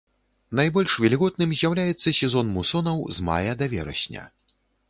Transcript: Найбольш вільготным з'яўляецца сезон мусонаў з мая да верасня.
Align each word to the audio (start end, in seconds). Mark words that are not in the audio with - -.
Найбольш 0.59 0.93
вільготным 1.03 1.53
з'яўляецца 1.59 2.15
сезон 2.21 2.51
мусонаў 2.57 2.97
з 3.19 3.29
мая 3.31 3.53
да 3.61 3.65
верасня. 3.75 4.29